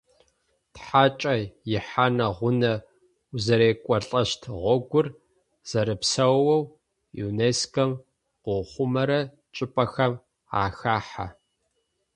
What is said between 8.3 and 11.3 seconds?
къыухъумэрэ чӏыпӏэхэм ахахьэ.